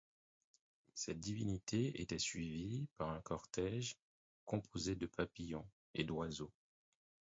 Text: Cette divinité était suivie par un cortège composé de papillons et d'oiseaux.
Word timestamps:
Cette 0.95 1.19
divinité 1.19 2.01
était 2.01 2.17
suivie 2.17 2.87
par 2.97 3.09
un 3.11 3.21
cortège 3.21 3.99
composé 4.45 4.95
de 4.95 5.05
papillons 5.05 5.69
et 5.93 6.03
d'oiseaux. 6.03 6.51